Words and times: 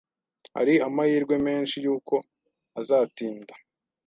Hari 0.55 0.73
amahirwe 0.87 1.35
menshi 1.47 1.75
yuko 1.85 2.15
azatinda. 2.79 3.53